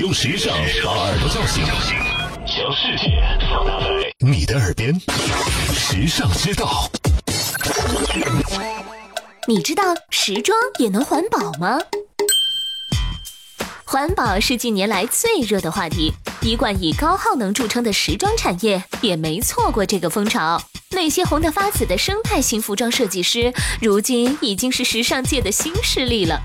[0.00, 1.64] 用时尚把耳朵叫醒，
[2.46, 4.94] 将世界放大在你的耳边。
[5.74, 6.88] 时尚之道，
[9.48, 11.80] 你知道时装也能环保吗？
[13.84, 16.12] 环保是近年来最热的话题，
[16.42, 20.62] 一贯以高耗能著称的时装产业也没错过这个风潮。
[20.90, 26.40] 那些红得发紫的生态型服装设计师，如今已经是时尚界的新势力了。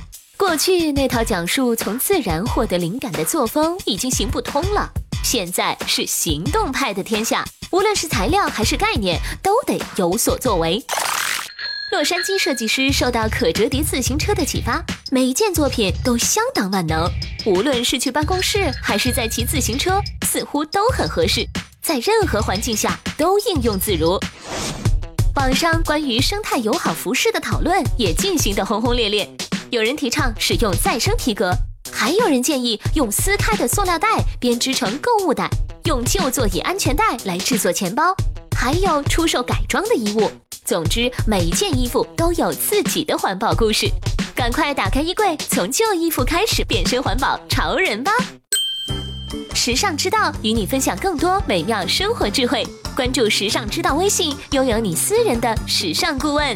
[0.45, 4.91] 过去那套讲述从自然获得灵感的作风已经行不通了，
[5.23, 10.83] 现在是行动派的天下，无论是材料还是概念，都得有所作为。
[11.93, 17.09] 洛杉矶设计师受到可折叠自行车的启发，每件作品都相当万能，
[17.45, 21.47] 无论是去办公室还是在骑自行车，似乎都很合适，
[21.81, 24.19] 在任何环境下都应用自如。
[25.37, 29.27] 网上关于生态友好服饰的讨论也进行得轰轰烈烈。
[29.73, 31.51] 有人提倡使用再生皮革，
[31.91, 34.07] 还有人建议用撕开的塑料袋
[34.39, 35.49] 编织成购物袋，
[35.85, 38.15] 用旧座椅安全带来制作钱包，
[38.55, 40.31] 还有出售改装的衣物。
[40.63, 43.89] 总之，每一件衣服都有自己的环保故事。
[44.35, 48.11] 赶快打开衣柜，从旧衣服开始变身环保潮人吧！
[49.55, 52.63] 时尚之道与你分享更多美妙生活智慧。
[52.95, 56.55] 关注时尚之道微信，拥有你私人的时尚顾问。